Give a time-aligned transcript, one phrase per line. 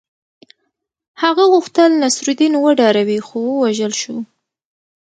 [1.21, 4.15] هغه غوښتل نصرالدین وډاروي خو ووژل شو.